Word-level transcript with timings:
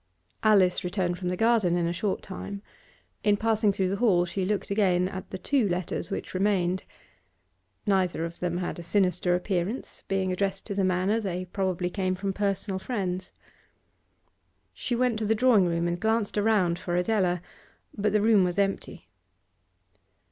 Alice 0.41 0.83
returned 0.83 1.19
from 1.19 1.27
the 1.27 1.37
garden 1.37 1.75
in 1.75 1.85
a 1.85 1.93
short 1.93 2.23
time. 2.23 2.63
In 3.23 3.37
passing 3.37 3.71
through 3.71 3.89
the 3.89 3.97
hall 3.97 4.25
she 4.25 4.45
looked 4.45 4.71
again 4.71 5.07
at 5.07 5.29
the 5.29 5.37
two 5.37 5.69
letters 5.69 6.09
which 6.09 6.33
remained. 6.33 6.81
Neither 7.85 8.25
of 8.25 8.39
them 8.39 8.57
had 8.57 8.79
a 8.79 8.81
sinister 8.81 9.35
appearance; 9.35 10.01
being 10.07 10.31
addressed 10.31 10.65
to 10.65 10.73
the 10.73 10.83
Manor 10.83 11.19
they 11.21 11.45
probably 11.45 11.91
came 11.91 12.15
from 12.15 12.33
personal 12.33 12.79
friends. 12.79 13.31
She 14.73 14.95
went 14.95 15.19
to 15.19 15.25
the 15.27 15.35
drawing 15.35 15.67
room 15.67 15.87
and 15.87 15.99
glanced 15.99 16.35
around 16.35 16.79
for 16.79 16.95
Adela, 16.95 17.39
but 17.95 18.11
the 18.11 18.21
room 18.21 18.43
was 18.43 18.57
empty. 18.57 19.07